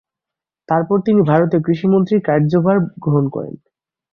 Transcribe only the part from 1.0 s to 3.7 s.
তিনি ভারতের কৃষি মন্ত্রীর কার্যভার গ্রহণ করেন।